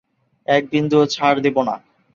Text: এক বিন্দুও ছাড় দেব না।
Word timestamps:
এক 0.47 0.63
বিন্দুও 0.71 1.03
ছাড় 1.05 1.37
দেব 1.45 1.57
না। 1.67 1.75